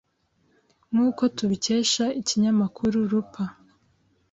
[0.91, 3.49] nkuko tubikesha ikinyamakuru Looper